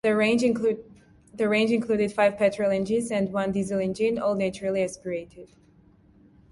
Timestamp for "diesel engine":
3.51-4.17